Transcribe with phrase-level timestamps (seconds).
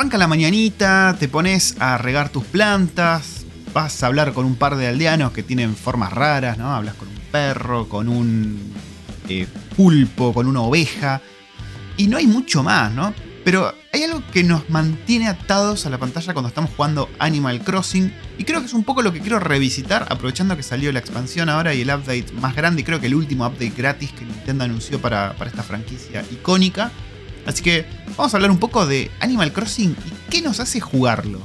[0.00, 3.44] arranca la mañanita, te pones a regar tus plantas,
[3.74, 6.74] vas a hablar con un par de aldeanos que tienen formas raras, ¿no?
[6.74, 8.72] Hablas con un perro, con un
[9.28, 11.20] eh, pulpo, con una oveja.
[11.98, 13.12] Y no hay mucho más, ¿no?
[13.44, 18.10] Pero hay algo que nos mantiene atados a la pantalla cuando estamos jugando Animal Crossing.
[18.38, 21.50] Y creo que es un poco lo que quiero revisitar, aprovechando que salió la expansión
[21.50, 24.64] ahora y el update más grande, y creo que el último update gratis que Nintendo
[24.64, 26.90] anunció para, para esta franquicia icónica.
[27.46, 27.86] Así que
[28.16, 31.40] vamos a hablar un poco de Animal Crossing y qué nos hace jugarlo.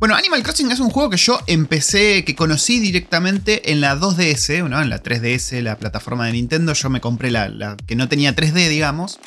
[0.00, 4.66] Bueno, Animal Crossing es un juego que yo empecé, que conocí directamente en la 2DS,
[4.66, 4.80] ¿no?
[4.80, 6.72] en la 3DS, la plataforma de Nintendo.
[6.72, 9.20] Yo me compré la, que no tenía 3D, digamos.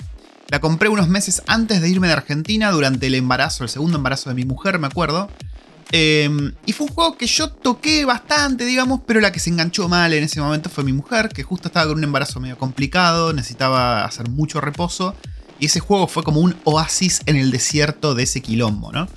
[0.50, 4.32] La compré unos meses antes de irme de Argentina, durante el embarazo, el segundo embarazo
[4.32, 5.30] de mi mujer, me acuerdo.
[5.96, 9.88] Em, y fue un juego que yo toqué bastante, digamos, pero la que se enganchó
[9.88, 13.32] mal en ese momento fue mi mujer, que justo estaba con un embarazo medio complicado,
[13.32, 15.16] necesitaba hacer mucho reposo.
[15.60, 19.08] Y ese juego fue como un oasis en el desierto de ese quilombo, ¿no?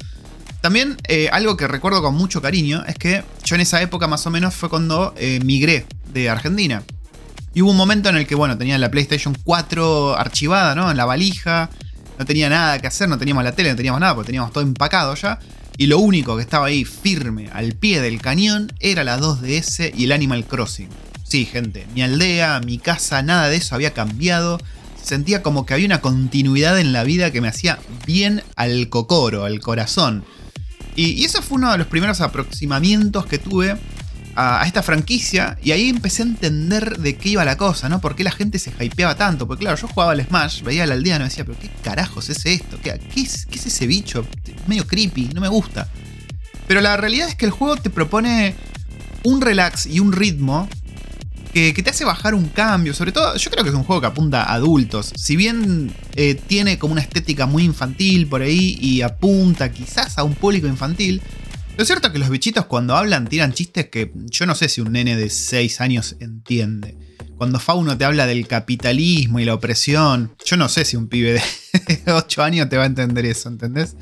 [0.60, 4.26] También eh, algo que recuerdo con mucho cariño es que yo en esa época más
[4.26, 6.82] o menos fue cuando eh, migré de Argentina.
[7.54, 10.90] Y hubo un momento en el que, bueno, tenía la PlayStation 4 archivada, ¿no?
[10.90, 11.70] En la valija.
[12.18, 14.62] No tenía nada que hacer, no teníamos la tele, no teníamos nada, porque teníamos todo
[14.62, 15.38] empacado ya.
[15.78, 20.04] Y lo único que estaba ahí firme al pie del cañón era la 2DS y
[20.04, 20.88] el Animal Crossing.
[21.22, 24.58] Sí, gente, mi aldea, mi casa, nada de eso había cambiado.
[25.02, 29.44] Sentía como que había una continuidad en la vida que me hacía bien al cocoro,
[29.44, 30.24] al corazón.
[30.94, 33.76] Y, eso fue uno de los primeros aproximamientos que tuve
[34.36, 35.58] a, esta franquicia.
[35.62, 38.00] Y ahí empecé a entender de qué iba la cosa, ¿no?
[38.00, 39.46] Por qué la gente se hypeaba tanto.
[39.46, 42.44] Porque claro, yo jugaba al Smash, veía al aldeano y decía, pero ¿qué carajos es
[42.46, 42.78] esto?
[42.82, 44.26] ¿Qué, es, ¿Qué es ese bicho?
[44.66, 45.88] Medio creepy, no me gusta.
[46.68, 48.54] Pero la realidad es que el juego te propone
[49.24, 50.68] un relax y un ritmo
[51.52, 52.92] que, te hace bajar un cambio.
[52.92, 55.12] Sobre todo, yo creo que es un juego que apunta a adultos.
[55.16, 60.24] Si bien eh, tiene como una estética muy infantil por ahí y apunta quizás a
[60.24, 61.22] un público infantil,
[61.76, 64.80] lo cierto es que los bichitos cuando hablan tiran chistes que yo no sé si
[64.80, 66.96] un nene de 6 años entiende.
[67.36, 71.34] Cuando Fauno te habla del capitalismo y la opresión, yo no sé si un pibe
[71.34, 73.94] de 8 años te va a entender eso, ¿entendés?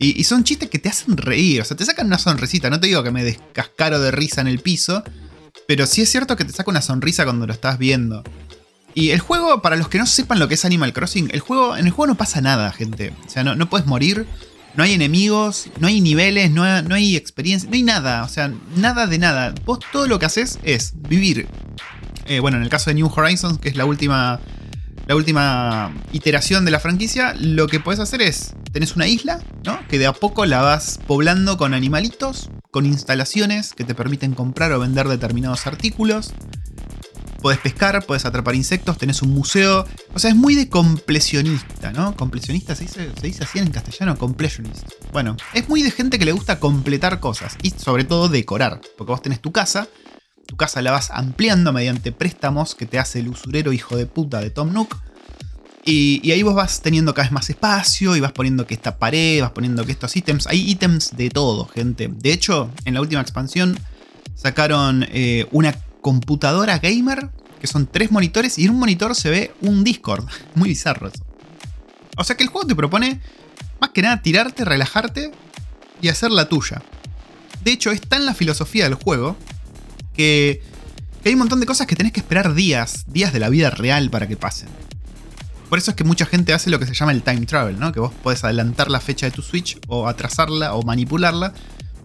[0.00, 2.70] Y, son chistes que te hacen reír, o sea, te sacan una sonrisita.
[2.70, 5.02] No te digo que me descascaro de risa en el piso,
[5.66, 8.22] pero sí es cierto que te saca una sonrisa cuando lo estás viendo.
[8.94, 11.76] Y el juego, para los que no sepan lo que es Animal Crossing, el juego,
[11.76, 13.12] en el juego no pasa nada, gente.
[13.26, 14.26] O sea, no, no puedes morir,
[14.74, 18.24] no hay enemigos, no hay niveles, no hay, no hay experiencia, no hay nada.
[18.24, 19.54] O sea, nada de nada.
[19.64, 21.48] Vos todo lo que haces es vivir.
[22.26, 24.40] Eh, bueno, en el caso de New Horizons, que es la última,
[25.06, 29.78] la última iteración de la franquicia, lo que puedes hacer es, tenés una isla, ¿no?
[29.88, 34.72] Que de a poco la vas poblando con animalitos con instalaciones que te permiten comprar
[34.72, 36.32] o vender determinados artículos.
[37.40, 39.86] Puedes pescar, puedes atrapar insectos, tenés un museo.
[40.12, 42.16] O sea, es muy de completionista, ¿no?
[42.16, 44.88] Completionista se dice, se dice así en castellano, completionist.
[45.12, 48.80] Bueno, es muy de gente que le gusta completar cosas y sobre todo decorar.
[48.96, 49.86] Porque vos tenés tu casa,
[50.46, 54.40] tu casa la vas ampliando mediante préstamos que te hace el usurero hijo de puta
[54.40, 54.96] de Tom Nook.
[55.84, 59.40] Y, ahí vos vas teniendo cada vez más espacio y vas poniendo que esta pared,
[59.40, 60.46] vas poniendo que estos ítems.
[60.46, 62.08] Hay ítems de todo, gente.
[62.12, 63.78] De hecho, en la última expansión
[64.34, 69.54] sacaron eh, una computadora gamer, que son tres monitores, y en un monitor se ve
[69.60, 70.26] un Discord.
[70.54, 71.24] Muy bizarro eso.
[72.16, 73.20] O sea que el juego te propone,
[73.80, 75.30] más que nada, tirarte, relajarte
[76.00, 76.82] y hacer la tuya.
[77.62, 79.36] De hecho, es tan la filosofía del juego
[80.14, 80.62] que,
[81.24, 84.10] hay un montón de cosas que tenés que esperar días, días de la vida real
[84.10, 84.68] para que pasen.
[85.68, 87.92] Por eso es que mucha gente hace lo que se llama el time travel, ¿no?
[87.92, 91.52] Que vos podés adelantar la fecha de tu Switch o atrasarla o manipularla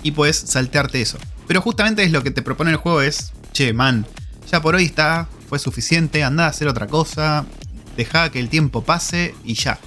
[0.03, 1.17] y puedes saltearte eso.
[1.47, 4.05] Pero justamente es lo que te propone el juego es, che, man,
[4.51, 7.45] ya por hoy está, fue suficiente, anda a hacer otra cosa,
[7.95, 9.79] deja que el tiempo pase y ya.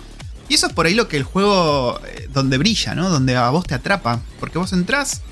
[0.48, 3.10] Y eso es por ahí lo que el juego eh, donde brilla, ¿no?
[3.10, 5.22] Donde a vos te atrapa, porque vos entrás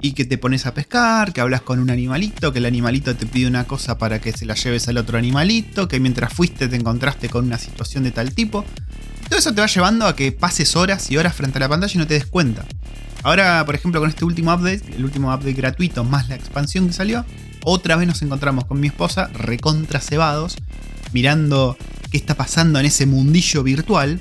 [0.00, 3.26] y que te pones a pescar, que hablas con un animalito, que el animalito te
[3.26, 6.76] pide una cosa para que se la lleves al otro animalito, que mientras fuiste te
[6.76, 8.64] encontraste con una situación de tal tipo.
[9.28, 11.92] Todo eso te va llevando a que pases horas y horas frente a la pantalla
[11.94, 12.64] y no te des cuenta.
[13.22, 16.94] Ahora, por ejemplo, con este último update, el último update gratuito más la expansión que
[16.94, 17.26] salió,
[17.64, 20.56] otra vez nos encontramos con mi esposa recontra cebados,
[21.12, 21.76] mirando
[22.10, 24.20] qué está pasando en ese mundillo virtual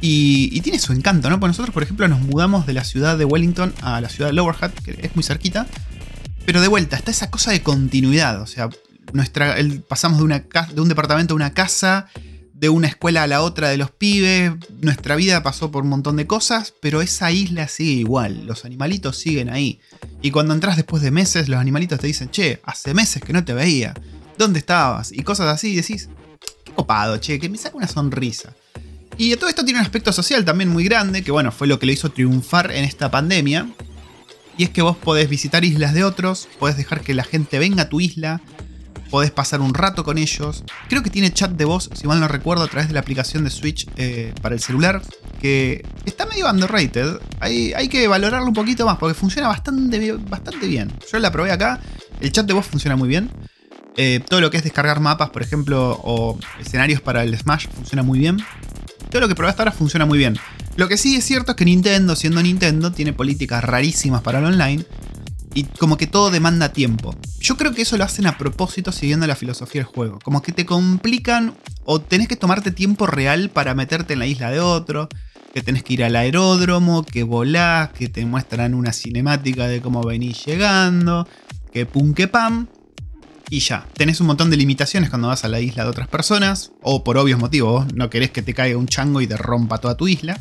[0.00, 1.40] y, tiene su encanto, ¿no?
[1.40, 4.34] Porque nosotros, por ejemplo, nos mudamos de la ciudad de Wellington a la ciudad de
[4.34, 5.66] Lower Hutt, que es muy cerquita.
[6.44, 8.40] Pero de vuelta, está esa cosa de continuidad.
[8.40, 8.68] O sea,
[9.12, 9.56] nuestra,
[9.88, 12.08] pasamos de, una, de un departamento a una casa,
[12.58, 14.52] de una escuela a la otra de los pibes.
[14.80, 18.46] Nuestra vida pasó por un montón de cosas, pero esa isla sigue igual.
[18.46, 19.80] Los animalitos siguen ahí.
[20.22, 23.44] Y cuando entras después de meses, los animalitos te dicen, che, hace meses que no
[23.44, 23.94] te veía.
[24.38, 25.12] ¿Dónde estabas?
[25.12, 26.08] Y cosas así, y decís,
[26.74, 28.54] copado, che, que me saca una sonrisa.
[29.18, 31.86] Y todo esto tiene un aspecto social también muy grande, que bueno, fue lo que
[31.86, 33.68] lo hizo triunfar en esta pandemia.
[34.58, 37.84] Y es que vos podés visitar islas de otros, podés dejar que la gente venga
[37.84, 38.40] a tu isla,
[39.16, 40.62] podés pasar un rato con ellos.
[40.90, 43.44] Creo que tiene chat de voz, si mal no recuerdo, a través de la aplicación
[43.44, 45.00] de Switch eh, para el celular,
[45.40, 47.18] que está medio underrated.
[47.40, 50.92] Hay, hay, que valorarlo un poquito más porque funciona bastante, bastante bien.
[51.10, 51.80] Yo la probé acá,
[52.20, 53.30] el chat de voz funciona muy bien.
[53.96, 58.02] Eh, todo lo que es descargar mapas, por ejemplo, o escenarios para el Smash funciona
[58.02, 58.36] muy bien.
[59.10, 60.38] Todo lo que probé hasta ahora funciona muy bien.
[60.76, 64.44] Lo que sí es cierto es que Nintendo, siendo Nintendo, tiene políticas rarísimas para el
[64.44, 64.84] online
[65.56, 67.16] y como que todo demanda tiempo.
[67.40, 70.18] Yo creo que eso lo hacen a propósito siguiendo la filosofía del juego.
[70.22, 71.54] Como que te complican
[71.86, 75.08] o tenés que tomarte tiempo real para meterte en la isla de otro,
[75.54, 80.02] que tenés que ir al aeródromo, que volás, que te muestran una cinemática de cómo
[80.02, 81.26] venís llegando,
[81.72, 82.66] que pum que pam.
[83.48, 86.72] Y ya, tenés un montón de limitaciones cuando vas a la isla de otras personas,
[86.82, 89.96] o por obvios motivos, no querés que te caiga un chango y te rompa toda
[89.96, 90.38] tu isla.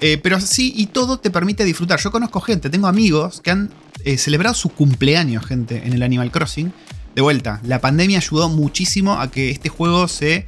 [0.00, 2.00] Eh, pero sí, y todo te permite disfrutar.
[2.00, 3.70] Yo conozco gente, tengo amigos que han
[4.04, 6.72] eh, celebrado su cumpleaños, gente, en el Animal Crossing.
[7.14, 10.46] De vuelta, la pandemia ayudó muchísimo a que este juego se,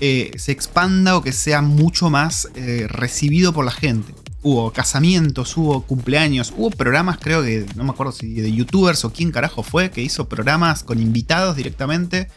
[0.00, 2.48] eh, se expanda o que sea mucho más
[2.88, 4.14] recibido por la gente.
[4.42, 9.12] Hubo casamientos, hubo cumpleaños, hubo programas, creo que, no me acuerdo si de youtubers o
[9.12, 12.28] quién carajo fue, que hizo programas con invitados directamente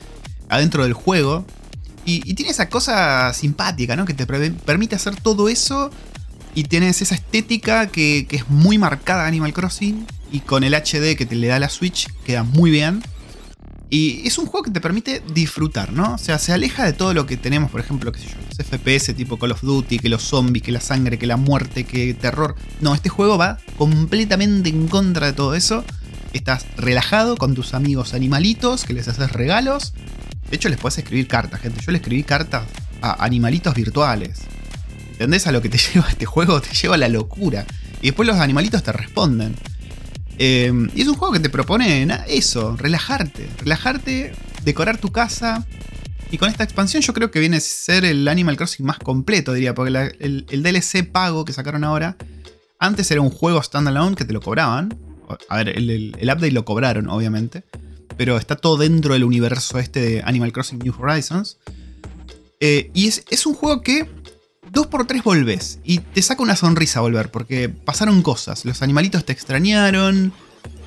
[0.50, 1.46] adentro del juego.
[2.06, 4.06] Y, tiene esa cosa simpática, ¿no?
[4.06, 5.92] Que te permite hacer todo eso
[6.56, 10.08] y tienes esa estética que, es muy marcada Animal Crossing.
[10.32, 13.02] Y con el HD que te le da la Switch queda muy bien.
[13.90, 16.16] Y es un juego que te permite disfrutar, ¿no?
[16.16, 18.68] O sea, se aleja de todo lo que tenemos, por ejemplo, qué sé yo, los
[18.68, 22.14] FPS tipo Call of Duty, que los zombies, que la sangre, que la muerte, que
[22.14, 22.56] terror.
[22.82, 25.86] No, este juego va completamente en contra de todo eso.
[26.34, 29.94] Estás relajado con tus amigos animalitos, que les haces regalos.
[30.50, 31.82] De hecho, les puedes escribir cartas, gente.
[31.82, 32.64] Yo le escribí cartas
[33.02, 34.40] a animalitos virtuales.
[35.12, 36.62] ¿Entendés a lo que te lleva este juego?
[36.62, 37.66] Te lleva a la locura.
[38.02, 39.56] Y después los animalitos te responden.
[40.40, 43.50] Eh, y es un juego que te propone eso, relajarte.
[43.60, 45.66] Relajarte, decorar tu casa.
[46.30, 49.54] Y con esta expansión yo creo que viene a ser el Animal Crossing más completo,
[49.54, 49.74] diría.
[49.74, 52.18] Porque el, DLC pago que sacaron ahora,
[52.80, 54.98] antes era un juego standalone que te lo cobraban.
[55.50, 57.64] A ver, el, update lo cobraron, obviamente.
[58.18, 61.58] Pero está todo dentro del universo este de Animal Crossing New Horizons.
[62.60, 64.10] Eh, y es, es un juego que
[64.72, 68.66] dos por tres volvés y te saca una sonrisa volver porque pasaron cosas.
[68.66, 70.34] Los animalitos te extrañaron,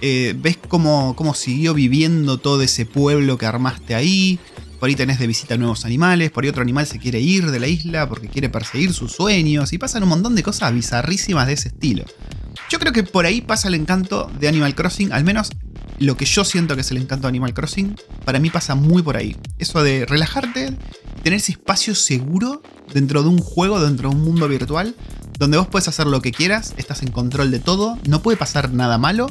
[0.01, 4.39] eh, ves cómo, cómo siguió viviendo todo ese pueblo que armaste ahí.
[4.79, 7.61] Por ahí tenés de visita nuevos animales, por ahí otro animal se quiere ir de
[7.61, 11.53] la isla porque quiere perseguir sus sueños y pasan un montón de cosas bizarrísimas de
[11.53, 12.05] ese estilo.
[12.71, 15.51] Yo creo que por ahí pasa el encanto de Animal Crossing, al menos
[15.99, 17.95] lo que yo siento que es el encanto de Animal Crossing,
[18.25, 19.37] para mí pasa muy por ahí.
[19.59, 20.75] Eso de relajarte,
[21.23, 22.63] tener ese espacio seguro
[22.93, 24.95] dentro de un juego, dentro de un mundo virtual,
[25.39, 28.73] donde vos puedes hacer lo que quieras, estás en control de todo, no puede pasar
[28.73, 29.27] nada malo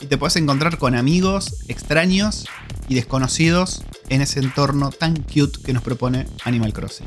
[0.00, 2.46] y te puedes encontrar con amigos extraños
[2.88, 7.06] y desconocidos en ese entorno tan cute que nos propone Animal Crossing.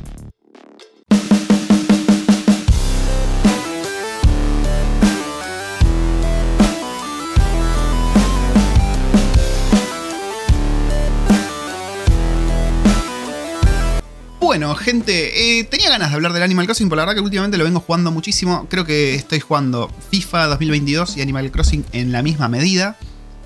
[14.58, 17.58] Bueno, gente, eh, tenía ganas de hablar del Animal Crossing, pero la verdad que últimamente
[17.58, 18.68] lo vengo jugando muchísimo.
[18.70, 22.96] Creo que estoy jugando FIFA 2022 y Animal Crossing en la misma medida.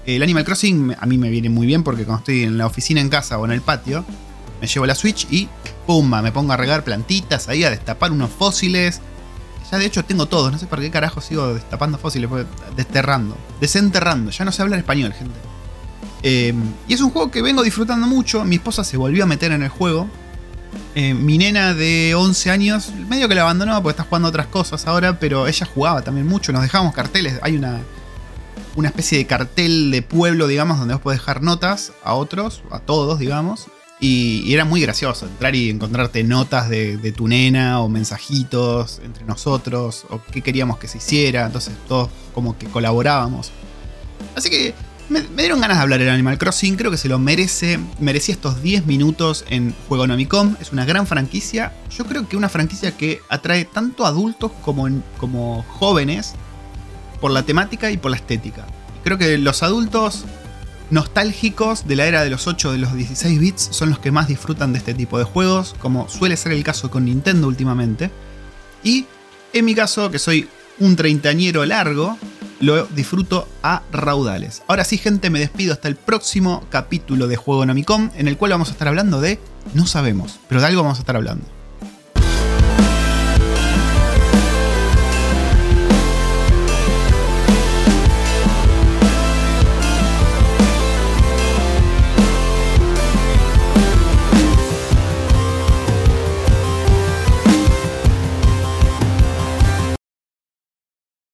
[0.05, 3.01] El Animal Crossing a mí me viene muy bien porque cuando estoy en la oficina
[3.01, 4.05] en casa o en el patio,
[4.61, 5.49] me llevo la Switch y
[5.87, 6.21] ¡pumba!
[6.21, 9.01] Me pongo a regar plantitas ahí, a destapar unos fósiles.
[9.71, 12.29] Ya de hecho tengo todos, no sé por qué carajo sigo destapando fósiles,
[12.75, 14.29] desterrando, desenterrando.
[14.29, 15.39] Ya no sé hablar español, gente.
[16.21, 16.53] Eh,
[16.87, 18.45] y es un juego que vengo disfrutando mucho.
[18.45, 20.07] Mi esposa se volvió a meter en el juego.
[20.95, 24.87] Eh, mi nena de 11 años, medio que la abandonó porque está jugando otras cosas
[24.87, 26.51] ahora, pero ella jugaba también mucho.
[26.51, 27.39] Nos dejábamos carteles.
[27.41, 27.79] Hay una,
[28.75, 32.79] una especie de cartel de pueblo, digamos, donde vos podés dejar notas a otros, a
[32.79, 33.67] todos, digamos.
[34.01, 39.25] Y, era muy gracioso entrar y encontrarte notas de, de, tu nena o mensajitos entre
[39.25, 41.45] nosotros o qué queríamos que se hiciera.
[41.45, 43.51] Entonces todos como que colaborábamos.
[44.35, 44.73] Así que
[45.09, 47.79] me, dieron ganas de hablar del Animal Crossing, creo que se lo merece.
[47.99, 50.55] Merecía estos 10 minutos en Juego Nomicom.
[50.61, 51.73] Es una gran franquicia.
[51.89, 54.87] Yo creo que una franquicia que atrae tanto adultos como,
[55.17, 56.33] como jóvenes
[57.19, 58.65] por la temática y por la estética.
[59.03, 60.25] Creo que los adultos
[60.91, 64.27] nostálgicos de la era de los 8 de los 16 bits son los que más
[64.27, 68.11] disfrutan de este tipo de juegos, como suele ser el caso con Nintendo últimamente.
[68.83, 69.05] Y
[69.53, 70.47] en mi caso, que soy
[70.79, 72.17] un treintañero largo,
[72.59, 74.63] lo disfruto a raudales.
[74.67, 78.51] Ahora sí, gente, me despido hasta el próximo capítulo de Juego Nomicom, en el cual
[78.51, 79.39] vamos a estar hablando de.
[79.73, 81.58] No sabemos, pero de algo vamos a estar hablando.